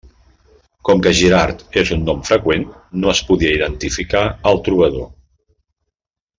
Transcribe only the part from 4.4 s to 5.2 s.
el trobador.